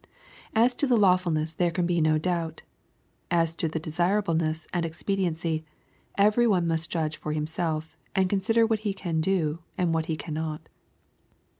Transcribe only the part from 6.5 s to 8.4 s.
must judge for himself, and